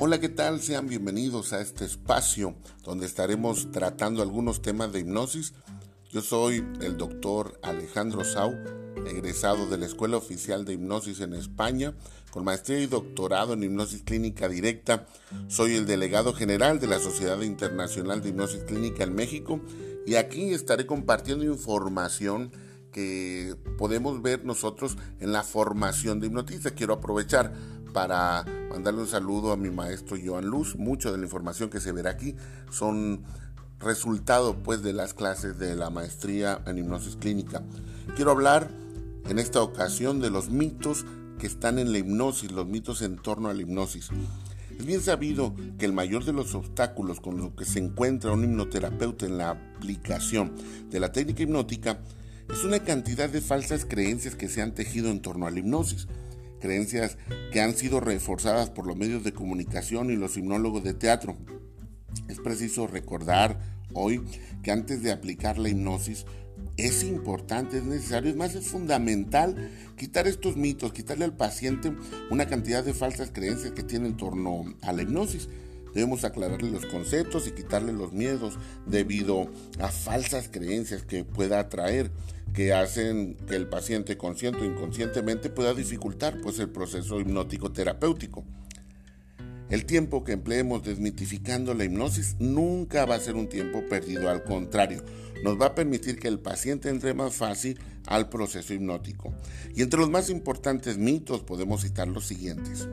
Hola, 0.00 0.20
¿qué 0.20 0.28
tal? 0.30 0.62
Sean 0.62 0.86
bienvenidos 0.86 1.52
a 1.52 1.60
este 1.60 1.84
espacio 1.84 2.54
donde 2.82 3.04
estaremos 3.04 3.70
tratando 3.70 4.22
algunos 4.22 4.62
temas 4.62 4.92
de 4.92 5.00
hipnosis. 5.00 5.52
Yo 6.10 6.22
soy 6.22 6.64
el 6.80 6.96
doctor 6.96 7.60
Alejandro 7.62 8.24
Sau, 8.24 8.54
egresado 9.06 9.66
de 9.68 9.78
la 9.78 9.86
Escuela 9.86 10.16
Oficial 10.16 10.64
de 10.64 10.74
Hipnosis 10.74 11.20
en 11.20 11.34
España, 11.34 11.94
con 12.30 12.44
maestría 12.44 12.80
y 12.80 12.86
doctorado 12.86 13.54
en 13.54 13.62
hipnosis 13.62 14.02
clínica 14.02 14.48
directa. 14.48 15.06
Soy 15.48 15.76
el 15.76 15.86
delegado 15.86 16.32
general 16.32 16.80
de 16.80 16.86
la 16.86 16.98
Sociedad 16.98 17.40
Internacional 17.42 18.22
de 18.22 18.30
Hipnosis 18.30 18.62
Clínica 18.64 19.04
en 19.04 19.14
México 19.14 19.60
y 20.06 20.16
aquí 20.16 20.52
estaré 20.52 20.86
compartiendo 20.86 21.44
información 21.44 22.52
que 22.92 23.54
podemos 23.76 24.22
ver 24.22 24.44
nosotros 24.44 24.96
en 25.20 25.32
la 25.32 25.42
formación 25.42 26.20
de 26.20 26.26
hipnotista. 26.28 26.70
Quiero 26.70 26.94
aprovechar 26.94 27.52
para 27.92 28.44
mandarle 28.70 29.02
un 29.02 29.08
saludo 29.08 29.52
a 29.52 29.56
mi 29.56 29.70
maestro 29.70 30.16
Joan 30.22 30.46
Luz. 30.46 30.76
Mucho 30.76 31.12
de 31.12 31.18
la 31.18 31.24
información 31.24 31.70
que 31.70 31.80
se 31.80 31.92
verá 31.92 32.10
aquí 32.10 32.36
son 32.70 33.22
resultado 33.78 34.56
pues 34.62 34.82
de 34.82 34.92
las 34.92 35.14
clases 35.14 35.58
de 35.58 35.76
la 35.76 35.90
maestría 35.90 36.62
en 36.66 36.78
hipnosis 36.78 37.16
clínica. 37.16 37.62
Quiero 38.16 38.30
hablar 38.30 38.70
en 39.28 39.38
esta 39.38 39.62
ocasión 39.62 40.20
de 40.20 40.30
los 40.30 40.50
mitos 40.50 41.04
que 41.38 41.46
están 41.46 41.78
en 41.78 41.92
la 41.92 41.98
hipnosis, 41.98 42.50
los 42.50 42.66
mitos 42.66 43.02
en 43.02 43.16
torno 43.16 43.48
a 43.48 43.54
la 43.54 43.62
hipnosis. 43.62 44.10
Es 44.78 44.86
bien 44.86 45.00
sabido 45.00 45.54
que 45.78 45.86
el 45.86 45.92
mayor 45.92 46.24
de 46.24 46.32
los 46.32 46.54
obstáculos 46.54 47.20
con 47.20 47.36
los 47.36 47.52
que 47.52 47.64
se 47.64 47.78
encuentra 47.78 48.32
un 48.32 48.44
hipnoterapeuta 48.44 49.26
en 49.26 49.38
la 49.38 49.50
aplicación 49.50 50.54
de 50.90 51.00
la 51.00 51.12
técnica 51.12 51.42
hipnótica 51.42 52.00
es 52.48 52.64
una 52.64 52.80
cantidad 52.80 53.28
de 53.28 53.40
falsas 53.40 53.84
creencias 53.84 54.34
que 54.34 54.48
se 54.48 54.62
han 54.62 54.74
tejido 54.74 55.10
en 55.10 55.20
torno 55.20 55.46
a 55.46 55.50
la 55.50 55.58
hipnosis 55.58 56.08
creencias 56.58 57.18
que 57.52 57.60
han 57.60 57.74
sido 57.74 58.00
reforzadas 58.00 58.70
por 58.70 58.86
los 58.86 58.96
medios 58.96 59.24
de 59.24 59.32
comunicación 59.32 60.10
y 60.10 60.16
los 60.16 60.36
hipnólogos 60.36 60.84
de 60.84 60.94
teatro. 60.94 61.36
Es 62.28 62.38
preciso 62.40 62.86
recordar 62.86 63.60
hoy 63.94 64.22
que 64.62 64.70
antes 64.70 65.02
de 65.02 65.12
aplicar 65.12 65.58
la 65.58 65.68
hipnosis 65.68 66.26
es 66.76 67.02
importante, 67.02 67.78
es 67.78 67.84
necesario, 67.84 68.30
es 68.30 68.36
más, 68.36 68.54
es 68.54 68.68
fundamental 68.68 69.70
quitar 69.96 70.28
estos 70.28 70.56
mitos, 70.56 70.92
quitarle 70.92 71.24
al 71.24 71.36
paciente 71.36 71.92
una 72.30 72.46
cantidad 72.46 72.84
de 72.84 72.94
falsas 72.94 73.30
creencias 73.32 73.72
que 73.72 73.82
tiene 73.82 74.06
en 74.06 74.16
torno 74.16 74.74
a 74.82 74.92
la 74.92 75.02
hipnosis. 75.02 75.48
Debemos 75.92 76.24
aclararle 76.24 76.70
los 76.70 76.86
conceptos 76.86 77.48
y 77.48 77.52
quitarle 77.52 77.92
los 77.92 78.12
miedos 78.12 78.58
debido 78.86 79.48
a 79.80 79.88
falsas 79.88 80.48
creencias 80.48 81.02
que 81.02 81.24
pueda 81.24 81.58
atraer 81.58 82.12
que 82.54 82.72
hacen 82.72 83.36
que 83.46 83.56
el 83.56 83.68
paciente 83.68 84.16
consciente 84.16 84.60
o 84.60 84.64
inconscientemente 84.64 85.50
pueda 85.50 85.74
dificultar 85.74 86.40
pues, 86.40 86.58
el 86.58 86.70
proceso 86.70 87.20
hipnótico 87.20 87.72
terapéutico. 87.72 88.44
El 89.70 89.84
tiempo 89.84 90.24
que 90.24 90.32
empleemos 90.32 90.82
desmitificando 90.82 91.74
la 91.74 91.84
hipnosis 91.84 92.36
nunca 92.38 93.04
va 93.04 93.16
a 93.16 93.20
ser 93.20 93.34
un 93.34 93.48
tiempo 93.48 93.82
perdido, 93.86 94.30
al 94.30 94.42
contrario, 94.42 95.04
nos 95.44 95.60
va 95.60 95.66
a 95.66 95.74
permitir 95.74 96.18
que 96.18 96.28
el 96.28 96.38
paciente 96.38 96.88
entre 96.88 97.12
más 97.12 97.34
fácil 97.34 97.78
al 98.06 98.30
proceso 98.30 98.72
hipnótico. 98.72 99.34
Y 99.74 99.82
entre 99.82 100.00
los 100.00 100.08
más 100.08 100.30
importantes 100.30 100.96
mitos 100.96 101.42
podemos 101.42 101.82
citar 101.82 102.08
los 102.08 102.26
siguientes. 102.26 102.88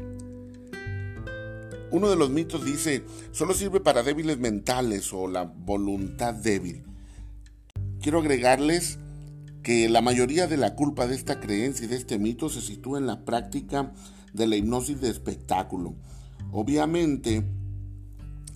Uno 1.91 2.09
de 2.09 2.17
los 2.17 2.29
mitos 2.29 2.65
dice, 2.65 3.03
solo 3.31 3.53
sirve 3.53 3.79
para 3.79 4.03
débiles 4.03 4.37
mentales 4.37 5.13
o 5.13 5.29
la 5.29 5.43
voluntad 5.43 6.33
débil. 6.33 6.83
Quiero 8.01 8.19
agregarles 8.19 8.99
que 9.63 9.87
la 9.87 10.01
mayoría 10.01 10.47
de 10.47 10.57
la 10.57 10.75
culpa 10.75 11.07
de 11.07 11.15
esta 11.15 11.39
creencia 11.39 11.85
y 11.85 11.87
de 11.87 11.95
este 11.95 12.19
mito 12.19 12.49
se 12.49 12.59
sitúa 12.59 12.99
en 12.99 13.07
la 13.07 13.23
práctica 13.23 13.93
de 14.33 14.45
la 14.45 14.57
hipnosis 14.57 14.99
de 14.99 15.09
espectáculo. 15.09 15.95
Obviamente, 16.51 17.43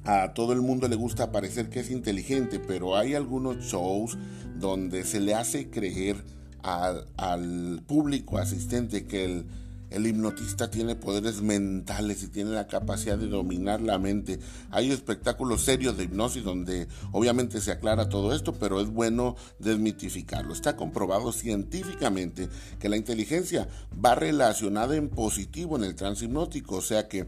a 0.06 0.34
todo 0.34 0.54
el 0.54 0.62
mundo 0.62 0.88
le 0.88 0.96
gusta 0.96 1.32
parecer 1.32 1.70
que 1.70 1.82
es 1.82 1.92
inteligente, 1.92 2.60
pero 2.60 2.96
hay 2.96 3.14
algunos 3.14 3.58
shows 3.58 4.18
donde 4.58 5.04
se 5.04 5.20
le 5.20 5.36
hace 5.36 5.70
creer 5.70 6.24
al, 6.64 7.06
al 7.18 7.82
público 7.86 8.38
asistente 8.38 9.06
que 9.06 9.26
el 9.26 9.46
el 9.90 10.08
hipnotista 10.08 10.70
tiene 10.70 10.96
poderes 10.96 11.42
mentales 11.42 12.24
y 12.24 12.28
tiene 12.28 12.52
la 12.52 12.68
capacidad 12.68 13.18
de 13.18 13.28
dominar 13.28 13.82
la 13.82 13.98
mente. 13.98 14.40
Hay 14.72 14.92
espectáculos 14.92 15.64
serios 15.64 15.98
de 15.98 16.04
hipnosis 16.04 16.44
donde 16.44 16.88
obviamente 17.12 17.62
se 17.62 17.72
aclara 17.72 18.10
todo 18.10 18.34
esto, 18.34 18.54
pero 18.54 18.82
es 18.82 18.90
bueno 18.90 19.36
desmitificarlo. 19.60 20.54
Está 20.54 20.76
comprobado 20.76 21.32
científicamente 21.32 22.50
que 22.80 22.90
la 22.90 22.98
inteligencia 22.98 23.68
va 24.04 24.16
relacionada 24.16 24.96
en 24.96 25.10
positivo 25.10 25.78
en 25.78 25.84
el 25.84 25.96
trance 25.96 26.26
hipnótico, 26.26 26.78
o 26.78 26.82
sea 26.82 27.08
que 27.08 27.28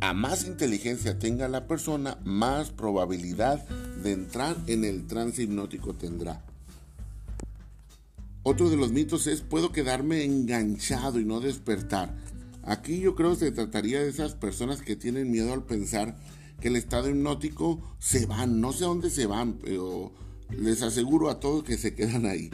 a 0.00 0.12
más 0.12 0.44
inteligencia 0.46 1.18
tenga 1.18 1.48
la 1.48 1.66
persona, 1.66 2.18
más 2.24 2.70
probabilidad 2.70 3.66
de 4.02 4.12
entrar 4.12 4.56
en 4.66 4.84
el 4.84 5.06
trance 5.06 5.42
hipnótico 5.42 5.94
tendrá. 5.94 6.42
Otro 8.48 8.70
de 8.70 8.76
los 8.76 8.92
mitos 8.92 9.26
es 9.26 9.40
puedo 9.40 9.72
quedarme 9.72 10.22
enganchado 10.22 11.18
y 11.18 11.24
no 11.24 11.40
despertar. 11.40 12.16
Aquí 12.62 13.00
yo 13.00 13.16
creo 13.16 13.30
que 13.30 13.46
se 13.46 13.50
trataría 13.50 14.00
de 14.00 14.08
esas 14.08 14.36
personas 14.36 14.82
que 14.82 14.94
tienen 14.94 15.32
miedo 15.32 15.52
al 15.52 15.64
pensar 15.64 16.16
que 16.60 16.68
el 16.68 16.76
estado 16.76 17.10
hipnótico 17.10 17.82
se 17.98 18.24
van, 18.24 18.60
no 18.60 18.72
sé 18.72 18.84
a 18.84 18.86
dónde 18.86 19.10
se 19.10 19.26
van, 19.26 19.54
pero 19.54 20.12
les 20.56 20.82
aseguro 20.82 21.28
a 21.28 21.40
todos 21.40 21.64
que 21.64 21.76
se 21.76 21.96
quedan 21.96 22.24
ahí. 22.24 22.50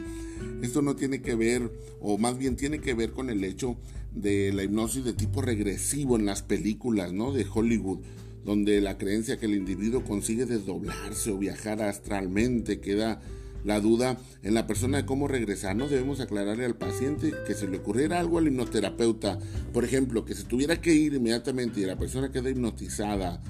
Esto 0.63 0.81
no 0.81 0.95
tiene 0.95 1.21
que 1.21 1.35
ver, 1.35 1.71
o 2.01 2.17
más 2.17 2.39
bien 2.39 2.55
tiene 2.55 2.79
que 2.79 2.95
ver 2.95 3.11
con 3.11 3.29
el 3.29 3.43
hecho 3.43 3.77
de 4.15 4.51
la 4.51 4.63
hipnosis 4.63 5.05
de 5.05 5.13
tipo 5.13 5.43
regresivo 5.43 6.15
en 6.15 6.25
las 6.25 6.41
películas, 6.41 7.13
¿no? 7.13 7.31
De 7.31 7.45
Hollywood, 7.53 7.99
donde 8.43 8.81
la 8.81 8.97
creencia 8.97 9.37
que 9.37 9.45
el 9.45 9.53
individuo 9.53 10.03
consigue 10.03 10.47
desdoblarse 10.47 11.29
o 11.29 11.37
viajar 11.37 11.83
astralmente 11.83 12.79
queda 12.79 13.21
la 13.63 13.79
duda 13.79 14.17
en 14.41 14.53
la 14.53 14.67
persona 14.67 14.97
de 14.97 15.05
cómo 15.05 15.27
regresar. 15.27 15.75
No 15.75 15.87
debemos 15.87 16.19
aclararle 16.19 16.65
al 16.65 16.75
paciente 16.75 17.33
que 17.47 17.53
se 17.53 17.67
le 17.67 17.77
ocurriera 17.77 18.19
algo 18.19 18.37
al 18.37 18.47
hipnoterapeuta. 18.47 19.39
Por 19.71 19.85
ejemplo, 19.85 20.25
que 20.25 20.35
se 20.35 20.43
tuviera 20.43 20.81
que 20.81 20.93
ir 20.93 21.13
inmediatamente 21.13 21.81
y 21.81 21.85
la 21.85 21.97
persona 21.97 22.31
queda 22.31 22.49
hipnotizada 22.49 23.41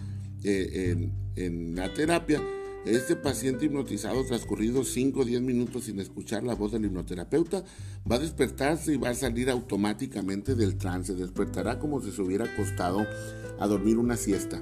eh, 0.44 1.09
en, 1.35 1.75
la 1.75 1.94
terapia. 1.94 2.41
Este 2.85 3.16
paciente 3.16 3.66
hipnotizado, 3.66 4.25
transcurridos 4.25 4.90
5 4.90 5.22
o 5.22 5.25
10 5.25 5.41
minutos 5.41 5.85
sin 5.85 6.02
escuchar 6.02 6.44
la 6.44 6.53
voz 6.53 6.73
del 6.73 6.84
hipnoterapeuta, 6.84 7.63
va 8.09 8.18
a 8.18 8.19
despertarse 8.19 8.94
y 8.94 8.97
va 8.97 9.09
a 9.09 9.16
salir 9.16 9.50
automáticamente 9.50 10.53
del 10.53 10.75
trance. 10.75 11.16
Despertará 11.16 11.79
como 11.79 12.02
si 12.02 12.12
se 12.12 12.22
hubiera 12.22 12.44
acostado 12.46 13.07
a 13.57 13.68
dormir 13.68 13.97
una 13.97 14.18
siesta. 14.18 14.62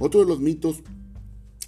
Otro 0.00 0.20
de 0.20 0.26
los 0.26 0.40
mitos 0.40 0.82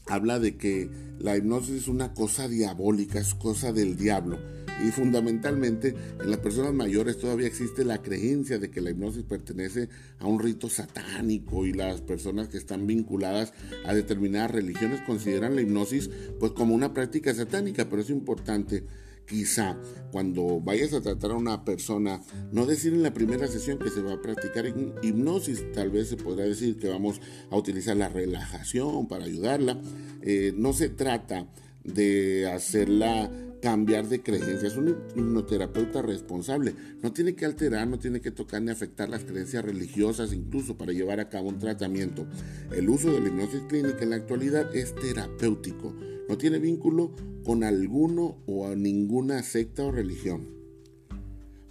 habla 0.07 0.39
de 0.39 0.57
que 0.57 0.91
la 1.19 1.37
hipnosis 1.37 1.83
es 1.83 1.89
una 1.89 2.15
cosa 2.15 2.49
diabólica, 2.49 3.19
es 3.19 3.35
cosa 3.35 3.73
del 3.73 3.97
diablo. 3.97 4.39
Y 4.85 4.91
fundamentalmente 4.91 5.95
en 6.21 6.31
las 6.31 6.41
personas 6.41 6.75
mayores 6.75 7.19
todavía 7.19 7.47
existe 7.47 7.83
la 7.85 8.03
creencia 8.03 8.59
de 8.59 8.71
que 8.71 8.83
la 8.83 8.91
hipnosis 8.91 9.23
pertenece 9.23 9.89
a 10.19 10.27
un 10.27 10.39
rito 10.39 10.69
satánico 10.69 11.65
y 11.65 11.73
las 11.73 12.03
personas 12.03 12.49
que 12.49 12.59
están 12.59 12.87
vinculadas 12.87 13.55
a 13.87 13.95
determinadas 13.95 14.51
religiones 14.51 15.01
consideran 15.07 15.57
la 15.57 15.63
hipnosis 15.63 16.11
pues 16.39 16.53
como 16.53 16.75
una 16.75 16.93
práctica 16.93 17.33
satánica, 17.33 17.89
pero 17.89 18.03
es 18.03 18.11
importante 18.11 18.85
quizá 19.27 19.77
cuando 20.13 20.61
vayas 20.61 20.93
a 20.93 21.01
tratar 21.01 21.33
a 21.33 21.35
una 21.35 21.65
persona, 21.65 22.23
no 22.53 22.67
decir 22.67 22.93
en 22.95 23.03
la 23.03 23.13
primera 23.13 23.47
sesión 23.49 23.79
que 23.79 23.91
se 23.91 24.01
va 24.01 24.15
a 24.15 24.23
practicar 24.23 24.67
hipnosis, 25.03 25.73
tal 25.73 25.91
vez 25.91 26.09
se 26.09 26.17
podrá 26.17 26.45
decir 26.45 26.79
que 26.79 26.89
vamos 26.89 27.21
a 27.51 27.57
utilizar 27.57 27.97
la 27.97 28.09
relajación 28.09 29.09
para 29.09 29.25
ayudarla. 29.25 29.81
Eh, 30.23 30.53
no 30.57 30.73
se 30.73 30.89
trata 30.89 31.47
de 31.85 32.51
hacerla 32.51 33.31
cambiar 33.67 34.09
de 34.09 34.23
creencias. 34.23 34.77
Un 34.77 34.91
hipnoterapeuta 35.17 36.01
responsable. 36.01 36.73
No 37.03 37.13
tiene 37.13 37.35
que 37.35 37.47
alterar, 37.47 37.89
no 37.89 37.99
tiene 37.99 38.21
que 38.21 38.31
tocar 38.31 38.63
ni 38.63 38.71
afectar 38.71 39.09
las 39.09 39.25
creencias 39.25 39.65
religiosas, 39.65 40.33
incluso 40.33 40.79
para 40.79 40.93
llevar 40.93 41.19
a 41.19 41.29
cabo 41.29 41.49
un 41.49 41.59
tratamiento. 41.59 42.29
El 42.71 42.89
uso 42.89 43.13
de 43.13 43.19
la 43.19 43.27
hipnosis 43.27 43.63
clínica 43.69 44.05
en 44.05 44.11
la 44.11 44.17
actualidad 44.17 44.73
es 44.73 44.95
terapéutico. 44.95 45.93
No 46.29 46.39
tiene 46.39 46.61
vínculo 46.61 47.17
con 47.43 47.65
alguno 47.65 48.39
o 48.47 48.69
a 48.69 48.77
ninguna 48.77 49.43
secta 49.43 49.83
o 49.83 49.91
religión. 49.91 50.47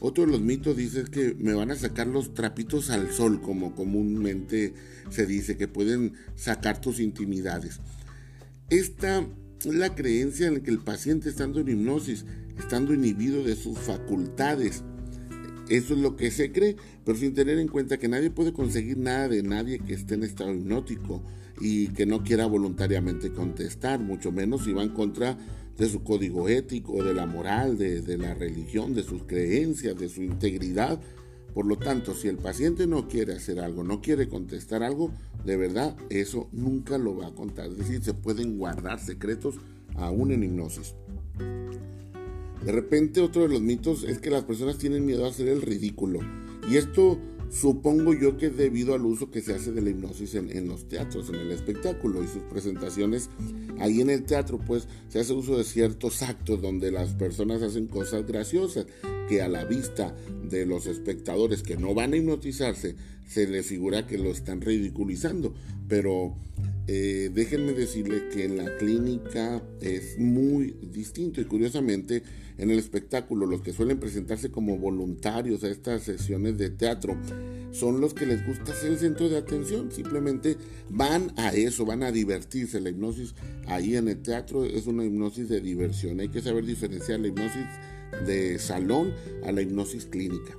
Otro 0.02 0.26
de 0.26 0.34
los 0.34 0.42
mitos 0.42 0.76
dice 0.76 1.06
que 1.06 1.34
me 1.40 1.54
van 1.54 1.72
a 1.72 1.78
sacar 1.78 2.08
los 2.08 2.34
trapitos 2.34 2.90
al 2.90 3.10
sol, 3.14 3.40
como 3.40 3.74
comúnmente 3.74 4.74
se 5.10 5.26
dice, 5.26 5.56
que 5.56 5.70
pueden 5.70 6.16
sacar 6.36 6.82
tus 6.82 7.00
intimidades. 7.00 7.80
Esta 8.70 9.26
es 9.60 9.74
la 9.74 9.96
creencia 9.96 10.48
en 10.48 10.62
que 10.62 10.72
el 10.72 10.80
paciente 10.80 11.30
estando 11.30 11.60
en 11.60 11.70
hipnosis, 11.70 12.26
estando 12.58 12.94
inhibido 12.94 13.44
de 13.44 13.56
sus 13.56 13.78
facultades, 13.78 14.84
eso 15.70 15.96
es 15.96 16.00
lo 16.00 16.16
que 16.16 16.30
se 16.30 16.52
cree, 16.52 16.76
pero 17.04 17.18
sin 17.18 17.34
tener 17.34 17.58
en 17.58 17.68
cuenta 17.68 17.98
que 17.98 18.08
nadie 18.08 18.30
puede 18.30 18.54
conseguir 18.54 18.98
nada 18.98 19.28
de 19.28 19.42
nadie 19.42 19.80
que 19.80 19.94
esté 19.94 20.14
en 20.16 20.24
estado 20.24 20.54
hipnótico. 20.54 21.24
y 21.62 21.88
que 21.88 22.06
no 22.06 22.22
quiera 22.22 22.48
voluntariamente 22.48 23.32
contestar, 23.32 24.02
mucho 24.02 24.30
menos 24.30 24.66
si 24.66 24.74
va 24.74 24.84
en 24.84 24.90
contra 24.90 25.38
de 25.78 25.88
su 25.88 26.04
código 26.04 26.50
ético, 26.50 27.02
de 27.02 27.14
la 27.14 27.26
moral, 27.26 27.78
de, 27.78 28.02
de 28.02 28.18
la 28.18 28.34
religión, 28.34 28.94
de 28.94 29.04
sus 29.04 29.24
creencias, 29.24 29.98
de 29.98 30.10
su 30.10 30.22
integridad. 30.22 31.00
Por 31.56 31.66
lo 31.66 31.78
tanto, 31.78 32.14
si 32.14 32.28
el 32.28 32.38
paciente 32.38 32.86
no 32.86 33.08
quiere 33.08 33.34
hacer 33.34 33.62
algo, 33.62 33.86
no 33.86 34.02
quiere 34.02 34.28
contestar 34.28 34.84
algo, 34.84 35.14
de 35.46 35.56
verdad 35.56 35.96
eso 36.10 36.50
nunca 36.52 36.98
lo 36.98 37.16
va 37.16 37.28
a 37.28 37.34
contar. 37.34 37.68
Es 37.68 37.78
decir, 37.78 38.04
se 38.04 38.14
pueden 38.14 38.58
guardar 38.58 39.00
secretos 39.00 39.56
aún 39.96 40.34
en 40.34 40.44
hipnosis. 40.44 40.96
De 42.66 42.72
repente 42.74 43.22
otro 43.22 43.44
de 43.44 43.48
los 43.48 43.62
mitos 43.62 44.04
es 44.04 44.20
que 44.20 44.30
las 44.30 44.44
personas 44.44 44.78
tienen 44.78 45.06
miedo 45.06 45.26
a 45.26 45.30
hacer 45.30 45.48
el 45.48 45.62
ridículo. 45.62 46.20
Y 46.70 46.76
esto 46.76 47.18
Supongo 47.50 48.14
yo 48.14 48.38
que 48.38 48.48
es 48.48 48.58
debido 48.58 48.96
al 48.96 49.06
uso 49.06 49.30
que 49.30 49.40
se 49.40 49.54
hace 49.54 49.72
de 49.72 49.82
la 49.82 49.92
hipnosis 49.92 50.34
en, 50.36 50.68
los 50.68 50.90
teatros, 50.90 51.30
en 51.30 51.36
el 51.36 51.52
espectáculo 51.52 52.24
y 52.24 52.28
sus 52.28 52.42
presentaciones. 52.44 53.30
Ahí 53.80 54.02
en 54.02 54.10
el 54.10 54.24
teatro, 54.24 54.60
pues, 54.66 54.88
se 55.10 55.20
hace 55.20 55.32
uso 55.32 55.56
de 55.56 55.64
ciertos 55.64 56.22
actos 56.24 56.62
donde 56.62 56.92
las 56.92 57.14
personas 57.14 57.62
hacen 57.62 57.88
cosas 57.88 58.26
graciosas 58.26 58.88
que 59.28 59.42
a 59.42 59.48
la 59.48 59.66
vista 59.66 60.16
de 60.50 60.66
los 60.66 60.88
espectadores 60.88 61.64
que 61.64 61.78
no 61.78 61.94
van 61.94 62.14
a 62.14 62.18
hipnotizarse, 62.18 62.96
se 63.28 63.48
les 63.48 63.66
figura 63.66 64.08
que 64.08 64.18
lo 64.18 64.32
están 64.32 64.62
ridiculizando. 64.62 65.54
Pero 65.88 66.36
eh, 66.88 67.32
déjenme 67.34 67.74
decirles 67.74 68.24
que 68.34 68.48
la 68.48 68.78
clínica 68.78 69.62
es 69.82 70.20
muy 70.20 70.76
distinto 70.82 71.42
y 71.42 71.46
curiosamente 71.46 72.22
en 72.58 72.70
el 72.70 72.78
espectáculo 72.78 73.46
los 73.46 73.62
que 73.62 73.74
suelen 73.74 74.00
presentarse 74.00 74.52
como 74.52 74.78
voluntarios 74.78 75.64
a 75.64 75.70
estas 75.70 76.04
sesiones 76.04 76.58
de 76.58 76.70
teatro 76.70 77.18
son 77.72 78.00
los 78.00 78.14
que 78.14 78.26
les 78.26 78.46
gusta 78.46 78.74
ser 78.74 78.92
el 78.92 79.00
centro 79.00 79.28
de 79.28 79.38
atención, 79.38 79.92
simplemente 79.92 80.56
van 80.90 81.34
a 81.36 81.50
eso, 81.54 81.86
van 81.86 82.04
a 82.04 82.12
divertirse. 82.12 82.80
La 82.80 82.90
hipnosis 82.90 83.36
ahí 83.68 83.98
en 83.98 84.08
el 84.08 84.22
teatro 84.22 84.64
es 84.64 84.88
una 84.88 85.04
hipnosis 85.04 85.50
de 85.50 85.60
diversión, 85.60 86.20
hay 86.22 86.30
que 86.30 86.42
saber 86.42 86.66
diferenciar 86.66 87.20
la 87.20 87.28
hipnosis 87.28 87.66
de 88.26 88.60
salón 88.60 89.14
a 89.46 89.52
la 89.52 89.62
hipnosis 89.62 90.06
clínica. 90.06 90.56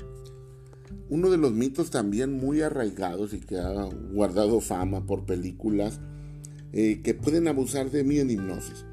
Uno 1.08 1.31
de 1.31 1.38
los 1.38 1.53
mitos 1.53 1.91
también 1.91 2.32
muy 2.32 2.62
arraigados 2.62 3.32
y 3.32 3.41
que 3.41 3.58
ha 3.58 3.85
guardado 4.12 4.61
fama 4.61 5.06
por 5.06 5.25
películas 5.25 6.00
eh, 6.73 7.00
que 7.03 7.14
pueden 7.14 7.47
abusar 7.49 7.91
de 7.91 8.05
mí 8.05 8.19
en 8.19 8.31
hipnosis. 8.31 8.85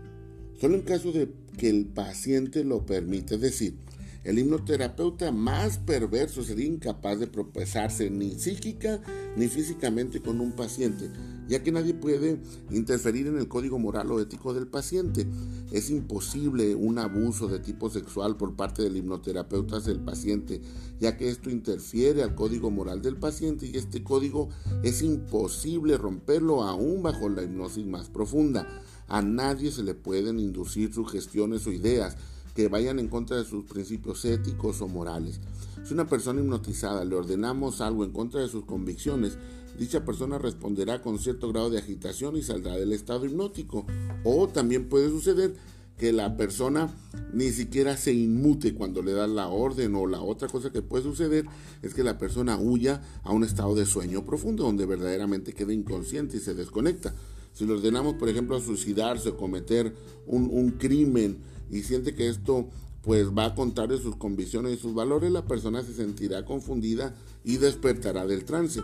Solo 0.60 0.76
en 0.76 0.82
caso 0.84 1.12
de 1.12 1.30
que 1.58 1.70
el 1.70 1.86
paciente 1.86 2.64
lo 2.64 2.86
permite. 2.86 3.36
Es 3.36 3.42
decir, 3.42 3.76
el 4.24 4.40
hipnoterapeuta 4.40 5.32
más 5.32 5.80
perverso 5.80 6.44
sería 6.44 6.66
incapaz 6.66 7.20
de 7.20 7.28
propesarse 7.28 8.10
ni 8.10 8.32
psíquica 8.32 9.02
ni 9.36 9.48
físicamente 9.48 10.22
con 10.22 10.40
un 10.40 10.54
paciente, 10.54 11.10
ya 11.50 11.62
que 11.62 11.74
nadie 11.74 11.94
puede 11.94 12.40
interferir 12.72 13.28
en 13.28 13.38
el 13.38 13.50
código 13.50 13.80
moral 13.80 14.12
o 14.12 14.22
ético 14.22 14.54
del 14.54 14.68
paciente. 14.68 15.28
Es 15.72 15.90
imposible 15.90 16.74
un 16.74 17.00
abuso 17.00 17.50
de 17.50 17.60
tipo 17.60 17.90
sexual 17.90 18.38
por 18.38 18.56
parte 18.56 18.82
del 18.82 18.96
hipnoterapeuta 18.96 19.78
hacia 19.78 19.92
el 19.92 20.00
paciente, 20.00 20.62
ya 21.02 21.18
que 21.18 21.30
esto 21.30 21.50
interfiere 21.50 22.24
al 22.24 22.34
código 22.34 22.72
moral 22.72 23.02
del 23.02 23.18
paciente 23.18 23.66
y 23.66 23.76
este 23.76 24.04
código 24.04 24.50
es 24.84 25.02
imposible 25.02 25.98
romperlo 25.98 26.64
aún 26.64 27.04
bajo 27.04 27.28
la 27.28 27.44
hipnosis 27.44 27.86
más 27.86 28.10
profunda. 28.10 28.82
A 29.10 29.22
nadie 29.22 29.70
se 29.72 29.84
le 29.84 29.96
pueden 29.96 30.40
inducir 30.40 30.94
sugestiones 30.94 31.68
o 31.68 31.74
ideas 31.74 32.16
que 32.54 32.68
vayan 32.68 33.00
en 33.00 33.08
contra 33.08 33.38
de 33.38 33.46
sus 33.46 33.66
principios 33.66 34.24
éticos 34.26 34.82
o 34.82 34.88
morales. 34.88 35.40
Si 35.84 35.94
una 35.94 36.08
persona 36.08 36.42
hipnotizada 36.42 37.04
le 37.04 37.16
ordenamos 37.16 37.82
algo 37.82 38.06
en 38.06 38.12
contra 38.12 38.42
de 38.42 38.48
sus 38.48 38.66
convicciones, 38.66 39.38
dicha 39.78 40.06
persona 40.06 40.38
responderá 40.38 41.02
con 41.02 41.20
cierto 41.20 41.50
grado 41.50 41.70
de 41.70 41.80
agitación 41.80 42.38
y 42.38 42.44
saldrá 42.44 42.76
del 42.76 42.94
estado 42.94 43.26
hipnótico. 43.26 43.86
O 44.24 44.48
también 44.48 44.88
puede 44.88 45.10
suceder 45.10 45.56
que 45.98 46.12
la 46.12 46.38
persona 46.38 46.94
ni 47.34 47.52
siquiera 47.52 47.98
se 47.98 48.14
inmute 48.14 48.74
cuando 48.74 49.02
le 49.02 49.14
da 49.14 49.28
la 49.28 49.48
orden 49.48 49.96
o 49.96 50.08
la 50.08 50.22
otra 50.22 50.48
cosa 50.48 50.72
que 50.72 50.82
puede 50.82 51.04
suceder 51.04 51.46
es 51.82 51.94
que 51.94 52.04
la 52.04 52.18
persona 52.18 52.58
huya 52.58 53.02
a 53.24 53.32
un 53.32 53.44
estado 53.44 53.76
de 53.76 53.86
sueño 53.86 54.26
profundo 54.26 54.64
donde 54.64 54.86
verdaderamente 54.86 55.54
queda 55.54 55.74
inconsciente 55.74 56.38
y 56.38 56.40
se 56.40 56.54
desconecta. 56.54 57.14
Si 57.54 57.66
le 57.66 57.74
ordenamos, 57.74 58.16
por 58.16 58.30
ejemplo, 58.30 58.56
a 58.56 58.62
suicidarse 58.62 59.30
o 59.30 59.38
cometer 59.38 59.94
un, 60.26 60.72
crimen 60.72 61.38
y 61.70 61.84
siente 61.84 62.16
que 62.16 62.28
esto 62.28 62.68
pues 63.02 63.28
va 63.30 63.46
a 63.46 63.56
contar 63.56 63.90
de 63.90 64.00
sus 64.00 64.16
convicciones 64.16 64.74
y 64.74 64.82
sus 64.82 64.94
valores, 64.94 65.32
la 65.32 65.46
persona 65.46 65.84
se 65.84 65.94
sentirá 65.94 66.46
confundida 66.46 67.14
y 67.44 67.58
despertará 67.58 68.26
del 68.26 68.46
trance. 68.46 68.82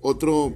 Otro 0.00 0.54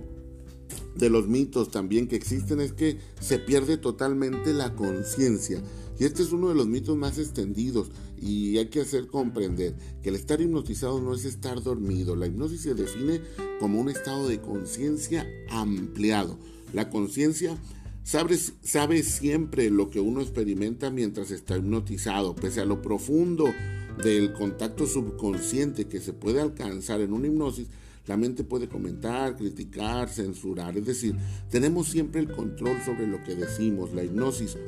de 0.97 1.11
los 1.11 1.29
mitos 1.29 1.71
también 1.71 2.09
que 2.09 2.17
existen 2.17 2.61
es 2.61 2.73
que 2.73 2.99
se 3.21 3.39
pierde 3.39 3.77
totalmente 3.77 4.53
la 4.53 4.75
conciencia. 4.75 5.63
Y 5.99 6.05
este 6.05 6.23
es 6.23 6.33
uno 6.33 6.49
de 6.49 6.55
los 6.55 6.67
mitos 6.67 6.97
más 6.97 7.19
extendidos 7.19 7.91
y 8.21 8.59
hay 8.59 8.67
que 8.67 8.81
hacer 8.81 9.07
comprender 9.07 9.77
que 10.03 10.09
el 10.09 10.17
estar 10.17 10.41
hipnotizado 10.41 11.01
no 11.01 11.15
es 11.15 11.25
estar 11.25 11.63
dormido. 11.63 12.17
La 12.17 12.27
hipnosis 12.27 12.63
se 12.63 12.75
define 12.75 13.21
como 13.61 13.79
un 13.79 13.91
estado 13.91 14.27
de 14.27 14.41
conciencia 14.41 15.29
ampliado 15.51 16.39
la 16.75 16.91
conciencia 16.91 17.57
sabe, 18.03 18.37
sabe 18.37 19.03
siempre 19.03 19.71
lo 19.71 19.91
que 19.91 20.01
uno 20.01 20.21
experimenta 20.21 20.91
mientras 20.91 21.31
está 21.31 21.57
hipnotizado, 21.57 22.35
pese 22.35 22.61
a 22.61 22.65
lo 22.65 22.83
profundo 22.83 23.47
del 24.03 24.33
contacto 24.33 24.87
subconsciente 24.87 25.87
que 25.87 26.01
se 26.01 26.13
puede 26.13 26.41
alcanzar 26.41 27.01
en 27.01 27.13
una 27.13 27.29
hipnosis, 27.29 27.69
la 28.07 28.17
mente 28.17 28.45
puede 28.45 28.69
comentar, 28.69 29.37
criticar, 29.37 30.09
censurar. 30.09 30.77
Es 30.77 30.85
decir, 30.85 31.17
tenemos 31.49 31.89
siempre 31.89 32.21
el 32.21 32.31
control 32.31 32.77
sobre 32.85 33.07
lo 33.07 33.23
que 33.23 33.35
decimos. 33.35 33.95
La 33.95 34.05
hipnosis 34.05 34.59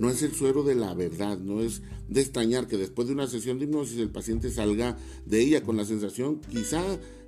no 0.00 0.08
es 0.08 0.22
el 0.22 0.34
suero 0.34 0.62
de 0.62 0.74
la 0.74 0.94
verdad. 0.94 1.38
No 1.38 1.60
es 1.60 1.82
de 2.08 2.22
extrañar 2.22 2.66
que 2.66 2.78
después 2.78 3.06
de 3.06 3.14
una 3.14 3.26
sesión 3.26 3.58
de 3.58 3.66
hipnosis 3.66 3.98
el 3.98 4.08
paciente 4.08 4.50
salga 4.50 4.96
de 5.26 5.42
ella 5.42 5.62
con 5.62 5.76
la 5.76 5.84
sensación 5.84 6.40
quizá 6.40 6.82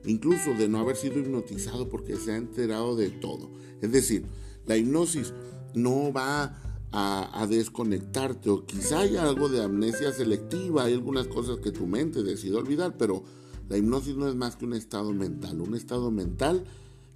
incluso 0.06 0.54
de 0.54 0.69
no 0.69 0.78
haber 0.78 0.96
sido 0.96 1.19
hipnotizado 1.19 1.90
porque 1.90 2.16
se 2.16 2.32
ha 2.32 2.36
enterado 2.36 2.96
de 2.96 3.10
todo. 3.10 3.50
Es 3.82 3.92
decir, 3.92 4.24
la 4.64 4.78
hipnosis 4.78 5.34
no 5.74 6.14
va 6.14 6.58
a, 6.92 7.46
desconectarte 7.46 8.48
o 8.48 8.64
quizá 8.64 9.00
haya 9.00 9.24
algo 9.24 9.50
de 9.50 9.62
amnesia 9.62 10.10
selectiva, 10.12 10.84
hay 10.84 10.94
algunas 10.94 11.26
cosas 11.26 11.58
que 11.58 11.72
tu 11.72 11.86
mente 11.86 12.22
decide 12.22 12.56
olvidar, 12.56 12.96
pero 12.96 13.22
la 13.69 13.76
hipnosis 13.76 14.16
no 14.16 14.28
es 14.28 14.34
más 14.34 14.56
que 14.56 14.64
un 14.64 14.72
estado 14.72 15.12
mental, 15.12 15.60
un 15.60 15.74
estado 15.74 16.10
mental 16.10 16.64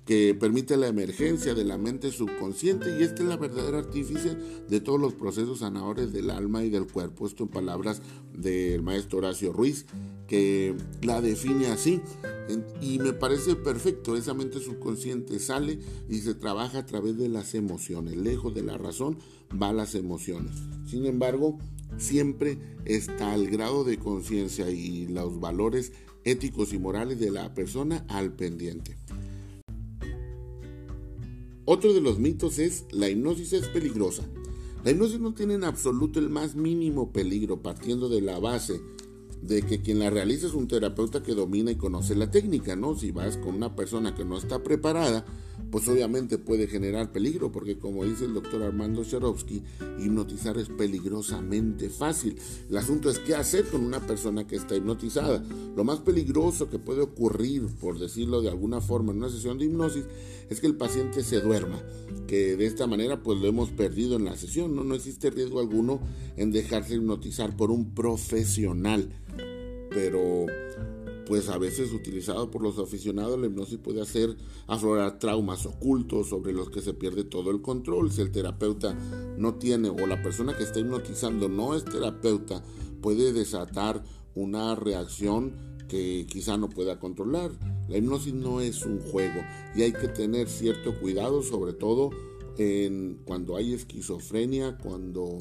que 0.06 0.37
permite 0.38 0.76
la 0.76 0.87
emergencia 0.87 1.53
de 1.53 1.64
la 1.64 1.79
mente 1.79 2.12
subconsciente 2.12 2.97
y 2.97 3.03
este 3.03 3.25
es 3.25 3.29
la 3.29 3.37
verdadera 3.37 3.79
artífice 3.79 4.36
de 4.69 4.81
todos 4.81 5.01
los 5.01 5.15
procesos 5.15 5.58
sanadores 5.58 6.13
del 6.13 6.31
alma 6.31 6.63
y 6.63 6.70
del 6.70 6.86
cuerpo. 6.86 7.27
Esto 7.27 7.43
en 7.43 7.48
palabras 7.48 8.01
del 8.32 8.82
maestro 8.82 9.19
Horacio 9.19 9.53
Ruiz, 9.53 9.84
que 10.29 10.77
la 11.03 11.20
define 11.20 11.67
así 11.67 12.01
y 12.81 13.01
me 13.01 13.13
parece 13.15 13.56
perfecto. 13.56 14.17
Esa 14.17 14.32
mente 14.32 14.60
subconsciente 14.60 15.41
sale 15.41 15.81
y 16.08 16.19
se 16.20 16.34
trabaja 16.34 16.79
a 16.79 16.86
través 16.86 17.19
de 17.19 17.29
las 17.29 17.56
emociones. 17.56 18.17
Lejos 18.17 18.55
de 18.55 18.63
la 18.63 18.79
razón 18.79 19.19
va 19.60 19.72
las 19.72 19.96
emociones. 19.96 20.53
Sin 20.86 21.05
embargo, 21.06 21.58
siempre 21.98 22.58
está 22.84 23.34
el 23.34 23.51
grado 23.51 23.82
de 23.82 23.98
conciencia 23.98 24.70
y 24.70 25.08
los 25.08 25.41
valores 25.41 25.93
éticos 26.22 26.72
y 26.72 26.79
morales 26.79 27.19
de 27.19 27.32
la 27.32 27.55
persona 27.55 28.05
al 28.08 28.32
pendiente. 28.32 28.96
Otro 31.69 31.93
de 31.93 32.01
los 32.01 32.20
mitos 32.20 32.61
es 32.61 32.85
la 32.93 33.08
hipnosis 33.08 33.53
es 33.53 33.67
peligrosa. 33.67 34.23
La 34.85 34.93
hipnosis 34.93 35.19
no 35.19 35.35
tiene 35.35 35.55
en 35.55 35.65
absoluto 35.65 36.20
el 36.20 36.31
más 36.31 36.55
mínimo 36.55 37.13
peligro, 37.13 37.61
partiendo 37.61 38.08
de 38.08 38.20
la 38.20 38.39
base 38.39 38.81
de 39.43 39.63
que 39.63 39.82
quien 39.82 39.99
la 39.99 40.08
realiza 40.08 40.46
es 40.46 40.55
un 40.55 40.69
terapeuta 40.69 41.25
que 41.25 41.35
domina 41.35 41.73
y 41.73 41.75
conoce 41.75 42.15
la 42.15 42.31
técnica, 42.31 42.77
¿no? 42.77 42.96
Si 42.96 43.11
vas 43.11 43.37
con 43.37 43.56
una 43.56 43.75
persona 43.75 44.15
que 44.15 44.25
no 44.25 44.39
está 44.39 44.63
preparada, 44.63 45.27
pues 45.70 45.89
obviamente 45.89 46.39
puede 46.39 46.67
generar 46.67 47.13
peligro, 47.13 47.53
porque 47.53 47.79
como 47.79 48.05
dice 48.05 48.25
el 48.25 48.34
doctor 48.34 48.63
Armando 48.63 49.03
Sharovsky, 49.03 49.63
hipnotizar 49.98 50.56
es 50.58 50.69
peligrosamente 50.69 51.91
fácil. 51.91 52.36
El 52.70 52.77
asunto 52.77 53.10
es 53.10 53.19
qué 53.19 53.34
hacer 53.34 53.65
con 53.67 53.84
una 53.84 54.01
persona 54.01 54.46
que 54.46 54.56
está 54.56 54.77
hipnotizada. 54.77 55.44
Lo 55.77 55.84
más 55.84 56.01
peligroso 56.01 56.70
que 56.70 56.79
puede 56.79 57.03
ocurrir, 57.03 57.67
por 57.81 57.98
decirlo 57.98 58.41
de 58.41 58.48
alguna 58.48 58.81
forma, 58.81 59.13
en 59.13 59.19
una 59.19 59.31
sesión 59.31 59.58
de 59.58 59.67
hipnosis, 59.67 60.05
es 60.48 60.60
que 60.60 60.67
el 60.67 60.77
paciente 60.77 61.22
se 61.22 61.41
duerma, 61.41 61.82
que 62.27 62.56
de 62.56 62.67
esta 62.67 62.86
manera 62.86 63.22
pues 63.22 63.41
lo 63.41 63.46
hemos 63.48 63.70
perdido 63.70 64.17
en 64.17 64.25
la 64.25 64.36
sesión, 64.36 64.75
no, 64.75 64.84
no 64.84 64.94
existe 64.94 65.31
riesgo 65.31 65.60
alguno 65.60 66.01
en 66.36 66.53
dejarse 66.53 66.94
hipnotizar 66.94 67.56
por 67.56 67.70
un 67.70 67.94
profesional, 67.94 69.10
pero 69.91 70.46
pues 71.27 71.49
a 71.49 71.59
veces 71.59 71.93
utilizado 71.93 72.51
por 72.51 72.63
los 72.63 72.79
aficionados, 72.79 73.39
la 73.39 73.47
hipnosis 73.47 73.79
puede 73.79 74.01
hacer 74.01 74.37
aflorar 74.69 75.19
traumas 75.19 75.67
ocultos 75.67 76.29
sobre 76.29 76.53
los 76.53 76.71
que 76.71 76.81
se 76.81 76.95
pierde 76.95 77.25
todo 77.25 77.51
el 77.51 77.61
control. 77.61 78.13
Si 78.13 78.21
el 78.21 78.31
terapeuta 78.31 78.95
no 79.37 79.55
tiene 79.56 79.91
o 79.91 80.06
la 80.06 80.23
persona 80.23 80.56
que 80.56 80.63
está 80.63 80.79
hipnotizando 80.79 81.49
no 81.49 81.75
es 81.75 81.85
terapeuta, 81.85 82.63
puede 83.03 83.33
desatar 83.33 84.05
una 84.35 84.77
reacción 84.77 85.53
que 85.89 86.27
quizá 86.29 86.56
no 86.56 86.69
pueda 86.69 87.01
controlar. 87.01 87.51
La 87.89 87.99
hipnosis 87.99 88.35
no 88.35 88.61
es 88.61 88.87
un 88.87 89.01
juego 89.01 89.41
y 89.75 89.83
hay 89.83 89.93
que 89.93 90.09
tener 90.09 90.49
cierto 90.49 90.99
cuidado, 91.01 91.43
sobre 91.43 91.73
todo 91.73 92.11
en, 92.56 93.21
cuando 93.25 93.56
hay 93.56 93.73
esquizofrenia, 93.73 94.79
cuando 94.79 95.39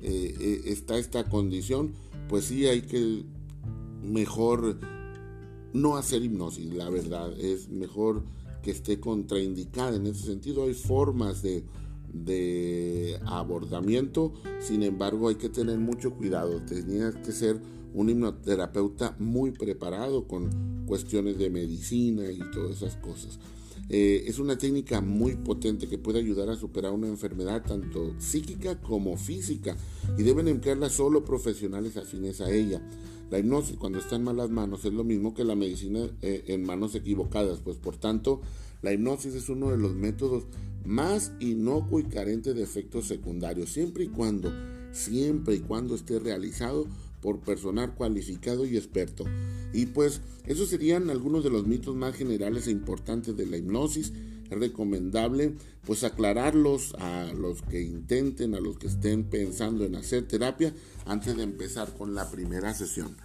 eh, 0.00 0.34
eh, 0.40 0.60
está 0.64 0.98
esta 0.98 1.28
condición, 1.28 1.94
pues 2.28 2.46
sí 2.46 2.66
hay 2.66 2.82
que 2.82 3.24
mejor 4.02 4.78
no 5.72 5.96
hacer 5.96 6.22
hipnosis, 6.24 6.72
la 6.74 6.90
verdad, 6.90 7.32
es 7.38 7.68
mejor 7.68 8.22
que 8.62 8.70
esté 8.70 9.00
contraindicada 9.00 9.96
en 9.96 10.06
ese 10.06 10.26
sentido. 10.26 10.64
Hay 10.64 10.74
formas 10.74 11.42
de, 11.42 11.64
abordamiento, 13.26 14.32
sin 14.60 14.82
embargo 14.82 15.28
hay 15.28 15.36
que 15.36 15.48
tener 15.48 15.78
mucho 15.78 16.12
cuidado, 16.12 16.60
tenía 16.62 17.12
que 17.22 17.32
ser 17.32 17.60
un 17.94 18.08
hipnoterapeuta 18.08 19.16
muy 19.18 19.52
preparado 19.52 20.26
con 20.26 20.84
cuestiones 20.86 21.38
de 21.38 21.50
medicina 21.50 22.30
y 22.30 22.40
todas 22.52 22.78
esas 22.78 22.96
cosas. 22.96 23.38
Eh, 23.92 24.24
es 24.28 24.38
una 24.38 24.56
técnica 24.56 25.00
muy 25.00 25.34
potente 25.34 25.88
que 25.88 25.98
puede 25.98 26.20
ayudar 26.20 26.48
a 26.48 26.54
superar 26.54 26.92
una 26.92 27.08
enfermedad 27.08 27.64
tanto 27.66 28.14
psíquica 28.20 28.80
como 28.80 29.16
física 29.16 29.76
y 30.16 30.22
deben 30.22 30.46
emplearla 30.46 30.88
solo 30.88 31.24
profesionales 31.24 31.96
afines 31.96 32.40
a 32.40 32.50
ella. 32.52 32.80
La 33.30 33.38
hipnosis 33.38 33.76
cuando 33.76 33.98
está 33.98 34.16
en 34.16 34.24
malas 34.24 34.50
manos 34.50 34.84
es 34.84 34.92
lo 34.92 35.04
mismo 35.04 35.34
que 35.34 35.44
la 35.44 35.54
medicina 35.54 36.10
eh, 36.20 36.44
en 36.48 36.64
manos 36.64 36.94
equivocadas, 36.94 37.60
pues 37.60 37.76
por 37.76 37.96
tanto 37.96 38.40
la 38.82 38.92
hipnosis 38.92 39.34
es 39.34 39.48
uno 39.48 39.70
de 39.70 39.76
los 39.76 39.94
métodos 39.94 40.44
más 40.84 41.32
inocuo 41.38 42.00
y 42.00 42.04
carente 42.04 42.54
de 42.54 42.62
efectos 42.62 43.06
secundarios, 43.06 43.70
siempre 43.70 44.04
y 44.04 44.08
cuando, 44.08 44.50
siempre 44.92 45.56
y 45.56 45.60
cuando 45.60 45.94
esté 45.94 46.18
realizado 46.18 46.86
por 47.20 47.40
personal 47.40 47.94
cualificado 47.94 48.64
y 48.64 48.76
experto. 48.76 49.24
Y 49.72 49.86
pues 49.86 50.22
esos 50.46 50.68
serían 50.68 51.10
algunos 51.10 51.44
de 51.44 51.50
los 51.50 51.66
mitos 51.66 51.94
más 51.94 52.14
generales 52.14 52.66
e 52.66 52.70
importantes 52.70 53.36
de 53.36 53.46
la 53.46 53.58
hipnosis. 53.58 54.12
Es 54.50 54.58
recomendable 54.58 55.54
pues 55.86 56.04
aclararlos 56.04 56.94
a 56.98 57.32
los 57.32 57.62
que 57.62 57.82
intenten, 57.82 58.54
a 58.54 58.60
los 58.60 58.78
que 58.78 58.88
estén 58.88 59.24
pensando 59.24 59.84
en 59.84 59.94
hacer 59.94 60.26
terapia 60.26 60.74
antes 61.06 61.36
de 61.36 61.42
empezar 61.42 61.94
con 61.96 62.14
la 62.14 62.30
primera 62.30 62.74
sesión. 62.74 63.16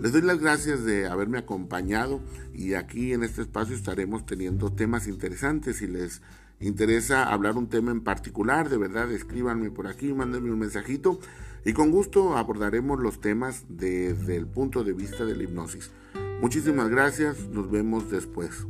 Les 0.00 0.12
doy 0.12 0.22
las 0.22 0.40
gracias 0.40 0.84
de 0.84 1.06
haberme 1.06 1.38
acompañado 1.38 2.20
y 2.54 2.74
aquí 2.74 3.12
en 3.12 3.22
este 3.22 3.42
espacio 3.42 3.74
estaremos 3.74 4.26
teniendo 4.26 4.72
temas 4.72 5.06
interesantes. 5.06 5.76
Si 5.76 5.86
les 5.86 6.22
interesa 6.60 7.24
hablar 7.24 7.56
un 7.56 7.68
tema 7.68 7.92
en 7.92 8.02
particular, 8.02 8.68
de 8.68 8.78
verdad 8.78 9.10
escríbanme 9.10 9.70
por 9.70 9.86
aquí, 9.86 10.12
mándenme 10.12 10.50
un 10.50 10.58
mensajito 10.58 11.18
y 11.64 11.72
con 11.72 11.90
gusto 11.90 12.36
abordaremos 12.36 13.00
los 13.00 13.20
temas 13.20 13.64
desde 13.68 14.36
el 14.36 14.46
punto 14.46 14.84
de 14.84 14.92
vista 14.92 15.24
de 15.24 15.34
la 15.36 15.42
hipnosis. 15.42 15.90
Muchísimas 16.40 16.88
gracias, 16.88 17.48
nos 17.48 17.70
vemos 17.70 18.10
después. 18.10 18.66